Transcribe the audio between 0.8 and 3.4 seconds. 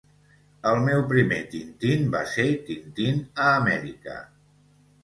meu primer Tintín va ser Tintín